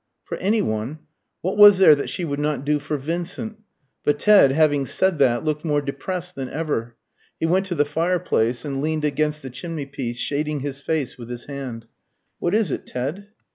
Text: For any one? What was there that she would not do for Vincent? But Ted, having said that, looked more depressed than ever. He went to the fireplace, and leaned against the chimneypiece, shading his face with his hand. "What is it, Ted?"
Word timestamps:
For 0.25 0.35
any 0.37 0.63
one? 0.63 0.97
What 1.41 1.59
was 1.59 1.77
there 1.77 1.93
that 1.93 2.09
she 2.09 2.25
would 2.25 2.39
not 2.39 2.65
do 2.65 2.79
for 2.79 2.97
Vincent? 2.97 3.59
But 4.03 4.17
Ted, 4.17 4.51
having 4.51 4.87
said 4.87 5.19
that, 5.19 5.45
looked 5.45 5.63
more 5.63 5.79
depressed 5.79 6.33
than 6.33 6.49
ever. 6.49 6.95
He 7.39 7.45
went 7.45 7.67
to 7.67 7.75
the 7.75 7.85
fireplace, 7.85 8.65
and 8.65 8.81
leaned 8.81 9.05
against 9.05 9.43
the 9.43 9.51
chimneypiece, 9.51 10.17
shading 10.17 10.61
his 10.61 10.79
face 10.79 11.19
with 11.19 11.29
his 11.29 11.45
hand. 11.45 11.85
"What 12.39 12.55
is 12.55 12.71
it, 12.71 12.87
Ted?" 12.87 13.27